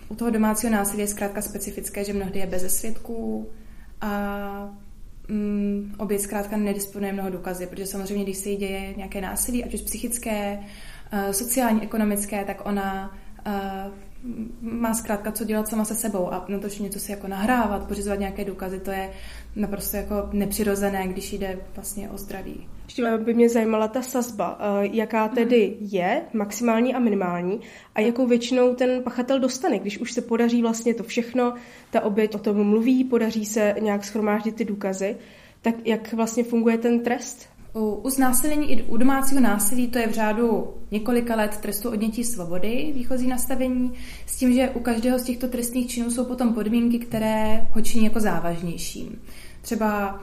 U 0.09 0.15
toho 0.15 0.31
domácího 0.31 0.73
násilí 0.73 1.01
je 1.01 1.07
zkrátka 1.07 1.41
specifické, 1.41 2.03
že 2.03 2.13
mnohdy 2.13 2.39
je 2.39 2.47
bez 2.47 2.77
svědků 2.77 3.49
a 4.01 4.73
mm, 5.27 5.95
oběť 5.97 6.21
zkrátka 6.21 6.57
nedisponuje 6.57 7.13
mnoho 7.13 7.29
důkazy, 7.29 7.67
protože 7.67 7.85
samozřejmě, 7.85 8.23
když 8.23 8.37
se 8.37 8.49
jí 8.49 8.57
děje 8.57 8.93
nějaké 8.97 9.21
násilí, 9.21 9.63
ať 9.63 9.73
už 9.73 9.81
psychické, 9.81 10.59
uh, 11.13 11.31
sociální, 11.31 11.83
ekonomické, 11.83 12.45
tak 12.45 12.65
ona 12.65 13.17
uh, 13.47 13.93
má 14.61 14.93
zkrátka 14.93 15.31
co 15.31 15.43
dělat 15.43 15.67
sama 15.67 15.85
se 15.85 15.95
sebou 15.95 16.33
a 16.33 16.45
na 16.47 16.59
to, 16.59 16.69
že 16.69 16.83
něco 16.83 16.99
si 16.99 17.11
jako 17.11 17.27
nahrávat, 17.27 17.87
pořizovat 17.87 18.19
nějaké 18.19 18.45
důkazy, 18.45 18.79
to 18.79 18.91
je 18.91 19.11
naprosto 19.55 19.97
jako 19.97 20.29
nepřirozené, 20.33 21.07
když 21.07 21.33
jde 21.33 21.59
vlastně 21.75 22.09
o 22.09 22.17
zdraví. 22.17 22.67
Ještě 22.85 23.17
by 23.17 23.33
mě 23.33 23.49
zajímala 23.49 23.87
ta 23.87 24.01
sazba, 24.01 24.57
eh, 24.59 24.89
jaká 24.91 25.27
tedy 25.27 25.75
je, 25.79 26.21
maximální 26.33 26.95
a 26.95 26.99
minimální, 26.99 27.59
a 27.95 28.01
jakou 28.01 28.27
většinou 28.27 28.75
ten 28.75 29.03
pachatel 29.03 29.39
dostane, 29.39 29.79
když 29.79 29.97
už 29.97 30.11
se 30.11 30.21
podaří 30.21 30.61
vlastně 30.61 30.93
to 30.93 31.03
všechno, 31.03 31.53
ta 31.91 32.01
oběť 32.01 32.35
o 32.35 32.39
tom 32.39 32.63
mluví, 32.63 33.03
podaří 33.03 33.45
se 33.45 33.75
nějak 33.79 34.03
schromáždit 34.03 34.55
ty 34.55 34.65
důkazy, 34.65 35.15
tak 35.61 35.75
jak 35.85 36.13
vlastně 36.13 36.43
funguje 36.43 36.77
ten 36.77 36.99
trest? 36.99 37.49
U, 37.75 38.09
znásilnění 38.09 38.71
i 38.71 38.83
u 38.83 38.97
domácího 38.97 39.41
násilí 39.41 39.87
to 39.87 39.99
je 39.99 40.07
v 40.07 40.13
řádu 40.13 40.73
několika 40.91 41.35
let 41.35 41.57
trestu 41.61 41.89
odnětí 41.89 42.23
svobody, 42.23 42.91
výchozí 42.95 43.27
nastavení, 43.27 43.93
s 44.25 44.37
tím, 44.37 44.53
že 44.53 44.69
u 44.69 44.79
každého 44.79 45.19
z 45.19 45.23
těchto 45.23 45.47
trestných 45.47 45.87
činů 45.87 46.11
jsou 46.11 46.25
potom 46.25 46.53
podmínky, 46.53 46.99
které 46.99 47.67
ho 47.71 47.81
činí 47.81 48.03
jako 48.03 48.19
závažnějším. 48.19 49.21
Třeba 49.61 50.19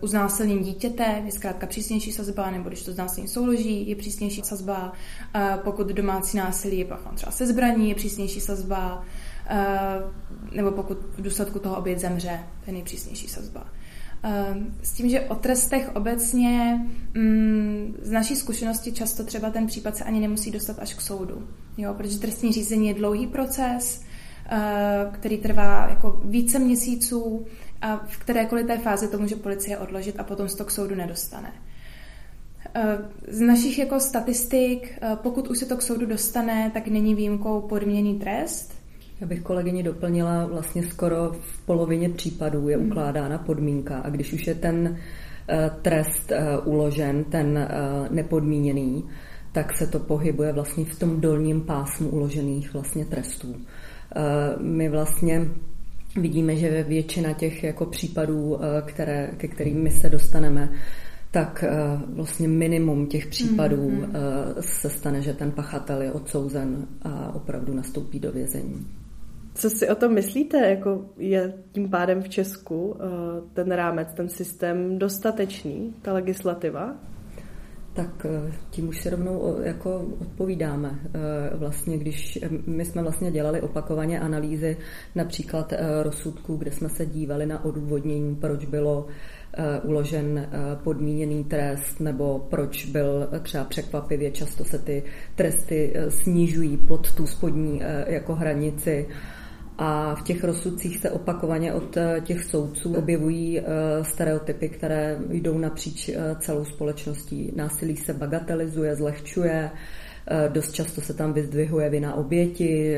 u 0.00 0.06
znásilnění 0.06 0.64
dítěte 0.64 1.22
je 1.24 1.32
zkrátka 1.32 1.66
přísnější 1.66 2.12
sazba, 2.12 2.50
nebo 2.50 2.68
když 2.68 2.82
to 2.82 2.92
znásilnění 2.92 3.28
souloží, 3.28 3.88
je 3.88 3.96
přísnější 3.96 4.42
sazba. 4.44 4.92
Uh, 5.34 5.60
pokud 5.64 5.86
domácí 5.86 6.36
násilí 6.36 6.78
je 6.78 6.84
pácháno 6.84 7.16
třeba 7.16 7.32
se 7.32 7.46
zbraní, 7.46 7.88
je 7.88 7.94
přísnější 7.94 8.40
sazba. 8.40 9.04
Uh, 9.50 10.56
nebo 10.56 10.70
pokud 10.70 10.98
v 10.98 11.22
důsledku 11.22 11.58
toho 11.58 11.76
oběť 11.76 11.98
zemře, 11.98 12.40
ten 12.64 12.76
je 12.76 12.84
přísnější 12.84 13.28
sazba. 13.28 13.66
S 14.82 14.92
tím, 14.92 15.08
že 15.08 15.20
o 15.20 15.34
trestech 15.34 15.90
obecně 15.94 16.80
mm, 17.14 17.94
z 18.02 18.10
naší 18.10 18.36
zkušenosti 18.36 18.92
často 18.92 19.24
třeba 19.24 19.50
ten 19.50 19.66
případ 19.66 19.96
se 19.96 20.04
ani 20.04 20.20
nemusí 20.20 20.50
dostat 20.50 20.78
až 20.78 20.94
k 20.94 21.00
soudu. 21.00 21.48
Jo, 21.76 21.94
protože 21.94 22.18
trestní 22.18 22.52
řízení 22.52 22.88
je 22.88 22.94
dlouhý 22.94 23.26
proces, 23.26 24.02
eh, 24.50 25.06
který 25.12 25.38
trvá 25.38 25.86
jako 25.90 26.20
více 26.24 26.58
měsíců 26.58 27.46
a 27.84 27.96
v 28.06 28.16
kterékoliv 28.16 28.66
té 28.66 28.78
fázi 28.78 29.08
to 29.08 29.18
může 29.18 29.36
policie 29.36 29.78
odložit 29.78 30.20
a 30.20 30.24
potom 30.24 30.48
se 30.48 30.56
to 30.56 30.64
k 30.64 30.70
soudu 30.70 30.94
nedostane. 30.94 31.52
Eh, 32.74 32.98
z 33.28 33.40
našich 33.40 33.78
jako 33.78 34.00
statistik, 34.00 34.98
eh, 35.02 35.16
pokud 35.22 35.48
už 35.48 35.58
se 35.58 35.66
to 35.66 35.76
k 35.76 35.82
soudu 35.82 36.06
dostane, 36.06 36.70
tak 36.74 36.88
není 36.88 37.14
výjimkou 37.14 37.60
podměný 37.60 38.18
trest, 38.18 38.74
já 39.20 39.26
bych 39.26 39.42
kolegyně 39.42 39.82
doplnila, 39.82 40.46
vlastně 40.46 40.82
skoro 40.82 41.32
v 41.40 41.66
polovině 41.66 42.08
případů 42.08 42.68
je 42.68 42.76
hmm. 42.76 42.86
ukládána 42.86 43.38
podmínka 43.38 43.98
a 43.98 44.10
když 44.10 44.32
už 44.32 44.46
je 44.46 44.54
ten 44.54 44.96
eh, 45.48 45.70
trest 45.82 46.32
uložen, 46.64 47.24
ten 47.24 47.68
nepodmíněný, 48.10 49.04
tak 49.52 49.76
se 49.76 49.86
to 49.86 49.98
pohybuje 49.98 50.52
vlastně 50.52 50.84
v 50.84 50.98
tom 50.98 51.20
dolním 51.20 51.60
pásmu 51.60 52.08
uložených 52.08 52.72
vlastně 52.72 53.04
trestů. 53.04 53.56
My 54.60 54.88
vlastně 54.88 55.48
vidíme, 56.16 56.56
že 56.56 56.82
většina 56.82 57.32
těch 57.32 57.64
jako 57.64 57.86
případů, 57.86 58.58
které, 58.86 59.30
ke 59.36 59.48
kterým 59.48 59.82
my 59.82 59.90
se 59.90 60.08
dostaneme, 60.08 60.72
tak 61.30 61.64
vlastně 62.08 62.48
minimum 62.48 63.06
těch 63.06 63.26
případů 63.26 63.90
mm-hmm. 63.90 64.10
se 64.60 64.90
stane, 64.90 65.22
že 65.22 65.32
ten 65.32 65.50
pachatel 65.52 66.02
je 66.02 66.12
odsouzen 66.12 66.86
a 67.02 67.34
opravdu 67.34 67.74
nastoupí 67.74 68.20
do 68.20 68.32
vězení. 68.32 68.86
Co 69.54 69.70
si 69.70 69.88
o 69.88 69.94
tom 69.94 70.14
myslíte? 70.14 70.58
Jako 70.58 71.04
je 71.18 71.54
tím 71.72 71.90
pádem 71.90 72.22
v 72.22 72.28
Česku 72.28 72.96
eh, 72.96 73.04
ten 73.52 73.72
rámec, 73.72 74.08
ten 74.14 74.28
systém 74.28 74.98
dostatečný, 74.98 75.94
ta 76.02 76.12
legislativa? 76.12 76.96
Tak 77.94 78.26
eh, 78.26 78.52
tím 78.70 78.88
už 78.88 79.02
se 79.02 79.10
rovnou 79.10 79.56
jako 79.62 80.06
odpovídáme. 80.20 80.98
Eh, 81.04 81.56
vlastně, 81.56 81.98
když 81.98 82.38
my 82.66 82.84
jsme 82.84 83.02
vlastně 83.02 83.30
dělali 83.30 83.60
opakovaně 83.60 84.20
analýzy 84.20 84.76
například 85.14 85.72
rozsudků, 86.02 86.56
kde 86.56 86.72
jsme 86.72 86.88
se 86.88 87.06
dívali 87.06 87.46
na 87.46 87.64
odůvodnění, 87.64 88.36
proč 88.36 88.64
bylo 88.64 89.06
uložen 89.82 90.48
podmíněný 90.84 91.44
trest 91.44 92.00
nebo 92.00 92.46
proč 92.50 92.86
byl 92.86 93.28
třeba 93.42 93.64
překvapivě, 93.64 94.30
často 94.30 94.64
se 94.64 94.78
ty 94.78 95.02
tresty 95.34 95.94
snižují 96.08 96.76
pod 96.76 97.14
tu 97.14 97.26
spodní 97.26 97.80
jako 98.06 98.34
hranici 98.34 99.08
a 99.78 100.14
v 100.14 100.22
těch 100.22 100.44
rozsudcích 100.44 100.98
se 100.98 101.10
opakovaně 101.10 101.72
od 101.72 101.96
eh, 101.96 102.20
těch 102.24 102.44
soudců 102.44 102.94
objevují 102.94 103.60
eh, 103.60 103.64
stereotypy, 104.04 104.68
které 104.68 105.18
jdou 105.30 105.58
napříč 105.58 106.08
eh, 106.08 106.36
celou 106.38 106.64
společností. 106.64 107.52
Násilí 107.56 107.96
se 107.96 108.12
bagatelizuje, 108.12 108.96
zlehčuje, 108.96 109.70
Dost 110.48 110.72
často 110.72 111.00
se 111.00 111.14
tam 111.14 111.32
vyzdvihuje 111.32 111.90
vina 111.90 112.14
oběti, 112.14 112.96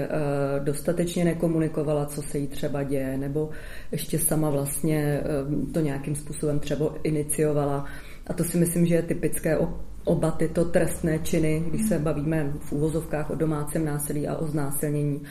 dostatečně 0.64 1.24
nekomunikovala, 1.24 2.06
co 2.06 2.22
se 2.22 2.38
jí 2.38 2.46
třeba 2.46 2.82
děje, 2.82 3.18
nebo 3.18 3.50
ještě 3.92 4.18
sama 4.18 4.50
vlastně 4.50 5.20
to 5.74 5.80
nějakým 5.80 6.14
způsobem 6.14 6.58
třeba 6.58 6.94
iniciovala. 7.02 7.84
A 8.26 8.32
to 8.32 8.44
si 8.44 8.58
myslím, 8.58 8.86
že 8.86 8.94
je 8.94 9.02
typické 9.02 9.58
oba 10.06 10.30
tyto 10.30 10.64
trestné 10.64 11.18
činy, 11.18 11.64
když 11.68 11.88
se 11.88 11.98
bavíme 11.98 12.52
v 12.60 12.72
úvozovkách 12.72 13.30
o 13.30 13.34
domácím 13.34 13.84
násilí 13.84 14.28
a 14.28 14.36
o 14.36 14.46
znásilnění, 14.46 15.22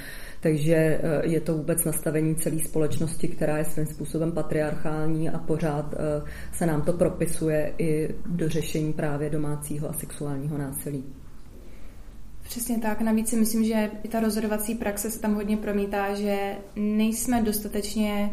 takže 0.46 0.76
eh, 0.76 1.00
je 1.24 1.42
to 1.42 1.58
vůbec 1.58 1.84
nastavení 1.84 2.36
celé 2.36 2.60
společnosti, 2.60 3.28
která 3.28 3.58
je 3.58 3.66
svým 3.66 3.86
způsobem 3.86 4.32
patriarchální 4.32 5.30
a 5.30 5.40
pořád 5.40 5.94
eh, 5.94 6.30
se 6.54 6.66
nám 6.66 6.82
to 6.82 6.94
propisuje 6.94 7.74
i 7.78 8.16
do 8.26 8.50
řešení 8.50 8.94
právě 8.94 9.30
domácího 9.30 9.90
a 9.90 9.94
sexuálního 9.94 10.58
násilí. 10.58 11.04
Přesně 12.44 12.80
tak. 12.80 13.02
Navíc 13.02 13.30
si 13.30 13.36
myslím, 13.36 13.64
že 13.64 13.92
i 14.04 14.08
ta 14.08 14.20
rozhodovací 14.20 14.76
praxe 14.76 15.12
se 15.12 15.20
tam 15.20 15.36
hodně 15.36 15.58
promítá, 15.58 16.14
že 16.14 16.56
nejsme 16.76 17.42
dostatečně 17.42 18.30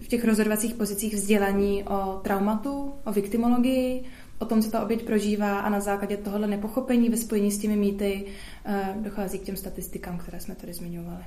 v 0.00 0.08
těch 0.08 0.24
rozhodovacích 0.24 0.74
pozicích 0.74 1.14
vzdělaní 1.14 1.84
o 1.84 2.20
traumatu, 2.24 2.92
o 3.04 3.12
viktimologii, 3.12 4.02
o 4.38 4.44
tom, 4.44 4.62
co 4.62 4.70
ta 4.70 4.82
oběť 4.82 5.04
prožívá 5.04 5.60
a 5.60 5.68
na 5.68 5.80
základě 5.80 6.16
tohohle 6.16 6.46
nepochopení 6.46 7.08
ve 7.08 7.16
spojení 7.16 7.50
s 7.50 7.58
těmi 7.58 7.76
mýty 7.76 8.24
eh, 8.64 8.94
dochází 9.00 9.38
k 9.38 9.42
těm 9.42 9.56
statistikám, 9.56 10.18
které 10.18 10.40
jsme 10.40 10.54
tady 10.54 10.72
zmiňovali. 10.72 11.24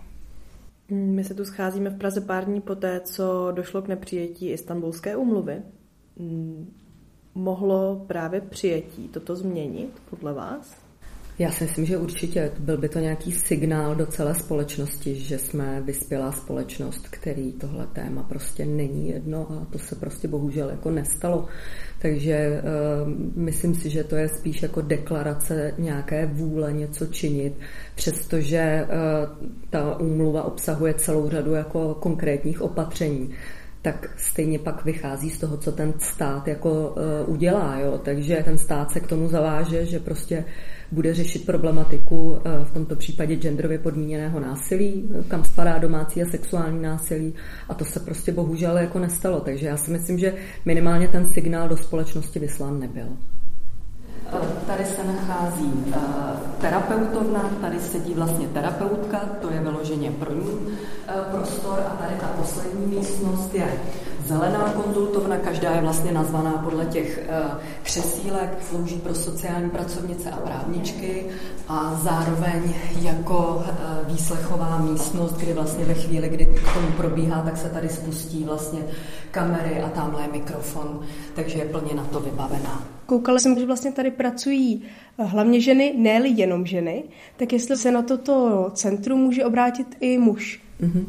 Mm, 0.89 1.15
my 1.15 1.23
se 1.23 1.33
tu 1.33 1.45
scházíme 1.45 1.89
v 1.89 1.97
Praze 1.97 2.21
pár 2.21 2.45
dní 2.45 2.61
poté, 2.61 2.99
co 2.99 3.51
došlo 3.51 3.81
k 3.81 3.87
nepřijetí 3.87 4.49
Istanbulské 4.49 5.15
umluvy. 5.15 5.61
Mm, 6.15 6.73
mohlo 7.35 8.05
právě 8.07 8.41
přijetí 8.41 9.07
toto 9.07 9.35
změnit 9.35 10.01
podle 10.09 10.33
vás? 10.33 10.86
Já 11.39 11.51
si 11.51 11.63
myslím, 11.63 11.85
že 11.85 11.97
určitě 11.97 12.51
byl 12.59 12.77
by 12.77 12.89
to 12.89 12.99
nějaký 12.99 13.31
signál 13.31 13.95
do 13.95 14.05
celé 14.05 14.35
společnosti, 14.35 15.15
že 15.15 15.37
jsme 15.37 15.81
vyspělá 15.81 16.31
společnost, 16.31 17.07
který 17.09 17.53
tohle 17.53 17.87
téma 17.93 18.23
prostě 18.23 18.65
není 18.65 19.09
jedno 19.09 19.47
a 19.51 19.65
to 19.71 19.79
se 19.79 19.95
prostě 19.95 20.27
bohužel 20.27 20.69
jako 20.69 20.91
nestalo. 20.91 21.45
Takže 22.01 22.61
uh, 22.61 23.09
myslím 23.35 23.75
si, 23.75 23.89
že 23.89 24.03
to 24.03 24.15
je 24.15 24.29
spíš 24.29 24.61
jako 24.61 24.81
deklarace 24.81 25.73
nějaké 25.77 26.25
vůle 26.25 26.73
něco 26.73 27.05
činit, 27.05 27.53
přestože 27.95 28.87
uh, 28.87 29.47
ta 29.69 29.99
úmluva 29.99 30.43
obsahuje 30.43 30.93
celou 30.93 31.29
řadu 31.29 31.53
jako 31.53 31.93
konkrétních 31.93 32.61
opatření 32.61 33.33
tak 33.81 34.09
stejně 34.17 34.59
pak 34.59 34.85
vychází 34.85 35.29
z 35.29 35.39
toho, 35.39 35.57
co 35.57 35.71
ten 35.71 35.93
stát 35.99 36.47
jako 36.47 36.69
uh, 36.71 37.33
udělá. 37.33 37.79
Jo? 37.79 37.97
Takže 37.97 38.41
ten 38.45 38.57
stát 38.57 38.91
se 38.91 38.99
k 38.99 39.07
tomu 39.07 39.29
zaváže, 39.29 39.85
že 39.85 39.99
prostě 39.99 40.45
bude 40.91 41.13
řešit 41.13 41.45
problematiku 41.45 42.37
eh, 42.37 42.65
v 42.65 42.73
tomto 42.73 42.95
případě 42.95 43.35
genderově 43.35 43.79
podmíněného 43.79 44.39
násilí, 44.39 45.09
kam 45.27 45.43
spadá 45.43 45.77
domácí 45.77 46.21
a 46.21 46.25
sexuální 46.25 46.81
násilí 46.81 47.33
a 47.69 47.73
to 47.73 47.85
se 47.85 47.99
prostě 47.99 48.31
bohužel 48.31 48.77
jako 48.77 48.99
nestalo. 48.99 49.39
Takže 49.39 49.67
já 49.67 49.77
si 49.77 49.91
myslím, 49.91 50.19
že 50.19 50.33
minimálně 50.65 51.07
ten 51.07 51.27
signál 51.33 51.69
do 51.69 51.77
společnosti 51.77 52.39
vyslán 52.39 52.79
nebyl. 52.79 53.07
Tady 54.67 54.85
se 54.85 55.03
nachází 55.03 55.73
terapeutovna, 56.61 57.49
tady 57.61 57.79
sedí 57.79 58.13
vlastně 58.13 58.47
terapeutka, 58.47 59.17
to 59.41 59.51
je 59.51 59.59
vyloženě 59.59 60.11
pro 60.11 60.33
ní 60.33 60.59
eh, 61.07 61.13
prostor 61.31 61.79
a 61.79 61.95
tady 61.95 62.15
ta 62.19 62.27
poslední 62.27 62.85
místnost 62.95 63.55
je 63.55 63.67
zelená 64.27 64.73
konzultovna, 64.73 65.37
každá 65.37 65.71
je 65.71 65.81
vlastně 65.81 66.11
nazvaná 66.11 66.51
podle 66.51 66.85
těch 66.85 67.19
eh, 67.29 67.43
křesílek, 67.83 68.57
slouží 68.69 68.95
pro 68.95 69.15
sociální 69.15 69.69
pracovnice 69.69 70.29
a 70.31 70.37
právničky 70.37 71.25
a 71.67 71.99
zároveň 72.03 72.73
jako 73.01 73.63
eh, 73.65 73.73
výslechová 74.07 74.77
místnost, 74.77 75.37
kdy 75.37 75.53
vlastně 75.53 75.85
ve 75.85 75.93
chvíli, 75.93 76.29
kdy 76.29 76.45
k 76.45 76.73
tomu 76.73 76.87
probíhá, 76.97 77.41
tak 77.41 77.57
se 77.57 77.69
tady 77.69 77.89
spustí 77.89 78.43
vlastně 78.43 78.79
kamery 79.31 79.81
a 79.81 79.89
tamhle 79.89 80.21
je 80.21 80.27
mikrofon, 80.27 80.99
takže 81.35 81.59
je 81.59 81.65
plně 81.65 81.95
na 81.95 82.03
to 82.03 82.19
vybavená. 82.19 82.83
Koukala 83.05 83.39
jsem, 83.39 83.59
že 83.59 83.65
vlastně 83.65 83.91
tady 83.91 84.11
pracují 84.11 84.83
eh, 85.17 85.23
hlavně 85.23 85.61
ženy, 85.61 85.93
ne 85.97 86.27
jenom 86.27 86.65
ženy, 86.65 87.03
tak 87.37 87.53
jestli 87.53 87.77
se 87.77 87.91
na 87.91 88.01
toto 88.01 88.67
centrum 88.73 89.19
může 89.19 89.45
obrátit 89.45 89.97
i 89.99 90.17
muž. 90.17 90.66
Mm-hmm. 90.81 91.05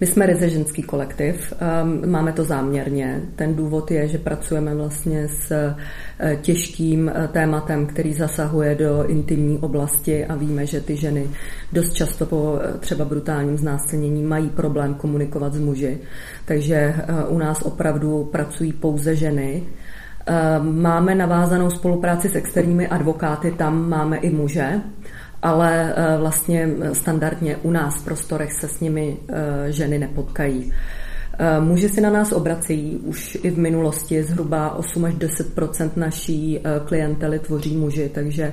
My 0.00 0.06
jsme 0.06 0.26
ryze 0.26 0.48
ženský 0.48 0.82
kolektiv, 0.82 1.52
um, 1.82 2.10
máme 2.10 2.32
to 2.32 2.44
záměrně. 2.44 3.20
Ten 3.36 3.54
důvod 3.54 3.90
je, 3.90 4.08
že 4.08 4.18
pracujeme 4.18 4.74
vlastně 4.74 5.28
s 5.28 5.50
uh, 5.50 6.34
těžkým 6.42 7.06
uh, 7.06 7.26
tématem, 7.26 7.86
který 7.86 8.14
zasahuje 8.14 8.74
do 8.74 9.04
intimní 9.06 9.58
oblasti 9.58 10.26
a 10.26 10.34
víme, 10.34 10.66
že 10.66 10.80
ty 10.80 10.96
ženy 10.96 11.26
dost 11.72 11.92
často 11.92 12.26
po 12.26 12.36
uh, 12.36 12.58
třeba 12.80 13.04
brutálním 13.04 13.58
znásilnění 13.58 14.22
mají 14.22 14.48
problém 14.48 14.94
komunikovat 14.94 15.54
s 15.54 15.60
muži. 15.60 15.98
Takže 16.44 16.94
u 17.28 17.38
nás 17.38 17.62
opravdu 17.62 18.24
pracují 18.32 18.72
pouze 18.72 19.16
ženy. 19.16 19.62
Máme 20.60 21.14
navázanou 21.14 21.70
spolupráci 21.70 22.28
s 22.28 22.36
externími 22.36 22.88
advokáty, 22.88 23.50
tam 23.50 23.88
máme 23.88 24.16
i 24.16 24.30
muže, 24.30 24.80
ale 25.44 25.94
eh, 25.96 26.16
vlastně 26.18 26.68
standardně 26.92 27.56
u 27.56 27.70
nás 27.70 27.94
v 27.94 28.04
prostorech 28.04 28.52
se 28.52 28.68
s 28.68 28.80
nimi 28.80 29.16
eh, 29.28 29.72
ženy 29.72 29.98
nepotkají. 29.98 30.72
Eh, 31.38 31.60
muži 31.60 31.88
si 31.88 32.00
na 32.00 32.10
nás 32.10 32.32
obracejí 32.32 32.96
už 32.96 33.38
i 33.42 33.50
v 33.50 33.58
minulosti, 33.58 34.22
zhruba 34.22 34.74
8 34.74 35.04
až 35.04 35.14
10% 35.14 35.90
naší 35.96 36.60
klientely 36.84 37.38
tvoří 37.38 37.76
muži, 37.76 38.10
takže 38.14 38.52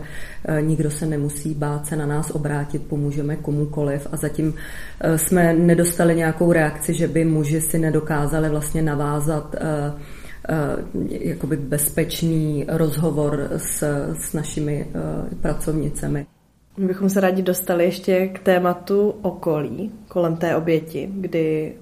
nikdo 0.61 0.91
se 0.91 1.05
nemusí 1.05 1.53
bát 1.53 1.85
se 1.85 1.95
na 1.95 2.05
nás 2.05 2.31
obrátit, 2.31 2.87
pomůžeme 2.87 3.35
komukoliv 3.35 4.07
a 4.11 4.17
zatím 4.17 4.53
jsme 5.15 5.53
nedostali 5.53 6.15
nějakou 6.15 6.51
reakci, 6.51 6.93
že 6.93 7.07
by 7.07 7.25
muži 7.25 7.61
si 7.61 7.79
nedokázali 7.79 8.49
vlastně 8.49 8.81
navázat 8.81 9.55
jakoby 11.09 11.57
bezpečný 11.57 12.65
rozhovor 12.67 13.49
s, 13.57 13.83
s 14.13 14.33
našimi 14.33 14.87
pracovnicemi. 15.41 16.25
My 16.77 16.87
bychom 16.87 17.09
se 17.09 17.19
rádi 17.19 17.41
dostali 17.41 17.83
ještě 17.83 18.27
k 18.27 18.39
tématu 18.39 19.15
okolí 19.21 19.91
kolem 20.07 20.37
té 20.37 20.55
oběti, 20.55 21.09
kdy 21.13 21.73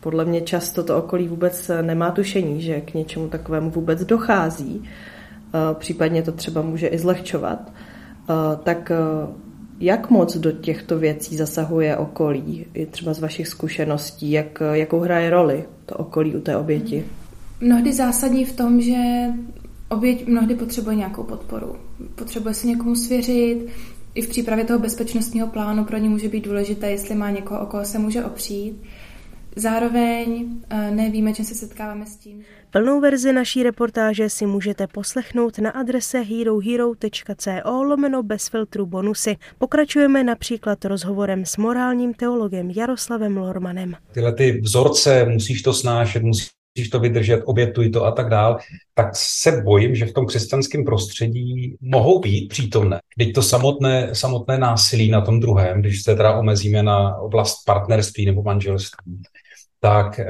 podle 0.00 0.24
mě 0.24 0.40
často 0.40 0.82
to 0.82 0.96
okolí 0.96 1.28
vůbec 1.28 1.70
nemá 1.82 2.10
tušení, 2.10 2.62
že 2.62 2.80
k 2.80 2.94
něčemu 2.94 3.28
takovému 3.28 3.70
vůbec 3.70 4.04
dochází. 4.04 4.84
Eh, 5.54 5.74
případně 5.74 6.22
to 6.22 6.32
třeba 6.32 6.62
může 6.62 6.86
i 6.86 6.98
zlehčovat. 6.98 7.72
Eh, 8.30 8.32
tak 8.62 8.90
eh, 8.90 8.96
jak 9.80 10.10
moc 10.10 10.36
do 10.36 10.52
těchto 10.52 10.98
věcí 10.98 11.36
zasahuje 11.36 11.96
okolí, 11.96 12.66
i 12.74 12.86
třeba 12.86 13.12
z 13.12 13.20
vašich 13.20 13.48
zkušeností, 13.48 14.30
jak, 14.30 14.62
jakou 14.72 15.00
hraje 15.00 15.30
roli 15.30 15.64
to 15.86 15.94
okolí 15.94 16.36
u 16.36 16.40
té 16.40 16.56
oběti? 16.56 17.04
Mnohdy 17.60 17.92
zásadní 17.92 18.44
v 18.44 18.56
tom, 18.56 18.80
že 18.80 18.96
oběť 19.88 20.26
mnohdy 20.26 20.54
potřebuje 20.54 20.96
nějakou 20.96 21.22
podporu. 21.22 21.76
Potřebuje 22.14 22.54
se 22.54 22.66
někomu 22.66 22.94
svěřit, 22.94 23.66
i 24.14 24.22
v 24.22 24.28
přípravě 24.28 24.64
toho 24.64 24.78
bezpečnostního 24.78 25.46
plánu 25.46 25.84
pro 25.84 25.96
ně 25.96 26.08
může 26.08 26.28
být 26.28 26.44
důležité, 26.44 26.90
jestli 26.90 27.14
má 27.14 27.30
někoho, 27.30 27.60
o 27.60 27.66
koho 27.66 27.84
se 27.84 27.98
může 27.98 28.24
opřít. 28.24 28.82
Zároveň 29.56 30.48
eh, 30.70 30.90
nevíme, 30.90 31.32
čím 31.32 31.44
se 31.44 31.54
setkáváme 31.54 32.06
s 32.06 32.16
tím. 32.16 32.42
Plnou 32.70 33.00
verzi 33.00 33.32
naší 33.32 33.62
reportáže 33.62 34.30
si 34.30 34.46
můžete 34.46 34.86
poslechnout 34.86 35.58
na 35.58 35.70
adrese 35.70 36.20
herohero.co 36.20 37.82
lomeno 37.82 38.22
bez 38.22 38.48
filtru 38.48 38.86
bonusy. 38.86 39.36
Pokračujeme 39.58 40.24
například 40.24 40.84
rozhovorem 40.84 41.44
s 41.44 41.56
morálním 41.56 42.14
teologem 42.14 42.70
Jaroslavem 42.70 43.36
Lormanem. 43.36 43.96
Tyhle 44.12 44.32
ty 44.32 44.60
vzorce, 44.60 45.24
musíš 45.24 45.62
to 45.62 45.72
snášet, 45.72 46.22
musíš 46.22 46.59
musíš 46.76 46.90
to 46.90 47.00
vydržet, 47.00 47.42
obětuj 47.44 47.90
to 47.90 48.04
a 48.04 48.10
tak 48.10 48.28
dál, 48.28 48.58
tak 48.94 49.10
se 49.16 49.62
bojím, 49.62 49.94
že 49.94 50.06
v 50.06 50.12
tom 50.12 50.26
křesťanském 50.26 50.84
prostředí 50.84 51.76
mohou 51.80 52.18
být 52.18 52.48
přítomné. 52.48 53.00
Teď 53.18 53.32
to 53.32 53.42
samotné, 53.42 54.14
samotné 54.14 54.58
násilí 54.58 55.10
na 55.10 55.20
tom 55.20 55.40
druhém, 55.40 55.80
když 55.80 56.02
se 56.02 56.16
teda 56.16 56.38
omezíme 56.38 56.82
na 56.82 57.16
oblast 57.16 57.64
partnerství 57.66 58.26
nebo 58.26 58.42
manželství, 58.42 59.22
tak 59.80 60.18
eh, 60.18 60.26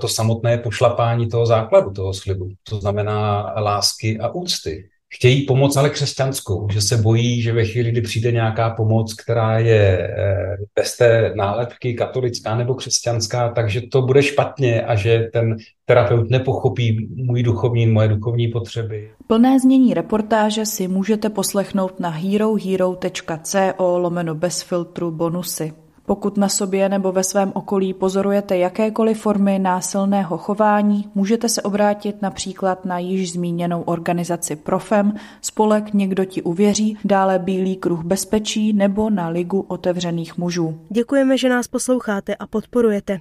to 0.00 0.08
samotné 0.08 0.58
pošlapání 0.58 1.28
toho 1.28 1.46
základu, 1.46 1.90
toho 1.90 2.14
slibu, 2.14 2.48
to 2.62 2.80
znamená 2.80 3.42
lásky 3.60 4.18
a 4.18 4.28
úcty 4.28 4.88
chtějí 5.14 5.46
pomoc, 5.46 5.76
ale 5.76 5.90
křesťanskou, 5.90 6.68
že 6.72 6.80
se 6.80 6.96
bojí, 6.96 7.42
že 7.42 7.52
ve 7.52 7.64
chvíli, 7.64 7.90
kdy 7.90 8.00
přijde 8.00 8.32
nějaká 8.32 8.70
pomoc, 8.70 9.14
která 9.14 9.58
je 9.58 9.98
eh, 9.98 10.56
bez 10.74 10.96
té 10.96 11.32
nálepky 11.34 11.94
katolická 11.94 12.56
nebo 12.56 12.74
křesťanská, 12.74 13.48
takže 13.48 13.80
to 13.80 14.02
bude 14.02 14.22
špatně 14.22 14.82
a 14.82 14.94
že 14.94 15.28
ten 15.32 15.56
terapeut 15.84 16.30
nepochopí 16.30 17.08
můj 17.14 17.42
duchovní, 17.42 17.86
moje 17.86 18.08
duchovní 18.08 18.48
potřeby. 18.48 19.10
Plné 19.26 19.60
znění 19.60 19.94
reportáže 19.94 20.66
si 20.66 20.88
můžete 20.88 21.30
poslechnout 21.30 22.00
na 22.00 22.08
herohero.co 22.08 23.98
lomeno 23.98 24.34
bez 24.34 24.62
filtru 24.62 25.10
bonusy. 25.10 25.81
Pokud 26.06 26.36
na 26.36 26.48
sobě 26.48 26.88
nebo 26.88 27.12
ve 27.12 27.24
svém 27.24 27.52
okolí 27.54 27.94
pozorujete 27.94 28.56
jakékoliv 28.56 29.20
formy 29.20 29.58
násilného 29.58 30.38
chování, 30.38 31.10
můžete 31.14 31.48
se 31.48 31.62
obrátit 31.62 32.22
například 32.22 32.84
na 32.84 32.98
již 32.98 33.32
zmíněnou 33.32 33.82
organizaci 33.82 34.56
Profem, 34.56 35.14
spolek 35.40 35.94
Někdo 35.94 36.24
ti 36.24 36.42
uvěří, 36.42 36.98
dále 37.04 37.38
Bílý 37.38 37.76
kruh 37.76 38.04
bezpečí 38.04 38.72
nebo 38.72 39.10
na 39.10 39.28
Ligu 39.28 39.60
otevřených 39.60 40.38
mužů. 40.38 40.78
Děkujeme, 40.88 41.38
že 41.38 41.48
nás 41.48 41.68
posloucháte 41.68 42.34
a 42.34 42.46
podporujete. 42.46 43.18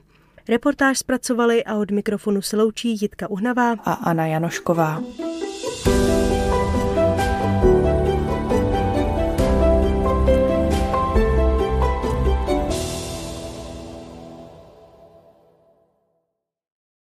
Reportáž 0.50 0.98
zpracovali 0.98 1.64
a 1.64 1.78
od 1.78 1.92
mikrofonu 1.92 2.42
se 2.42 2.58
loučí 2.58 2.98
Jitka 3.02 3.30
Uhnavá 3.30 3.72
a 3.72 3.94
Anna 3.94 4.26
Janošková. 4.26 5.02